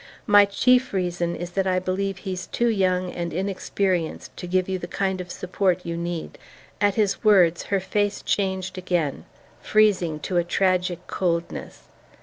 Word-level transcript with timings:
"My 0.25 0.45
chief 0.45 0.93
reason 0.93 1.35
is 1.35 1.51
that 1.51 1.67
I 1.67 1.77
believe 1.77 2.17
he's 2.17 2.47
too 2.47 2.69
young 2.69 3.11
and 3.11 3.31
inexperienced 3.31 4.35
to 4.37 4.47
give 4.47 4.67
you 4.67 4.79
the 4.79 4.87
kind 4.87 5.21
of 5.21 5.29
support 5.31 5.85
you 5.85 5.95
need." 5.95 6.39
At 6.81 6.95
his 6.95 7.23
words 7.23 7.65
her 7.65 7.79
face 7.79 8.23
changed 8.23 8.79
again, 8.79 9.25
freezing 9.61 10.19
to 10.21 10.37
a 10.37 10.43
tragic 10.43 11.05
coldness. 11.05 11.83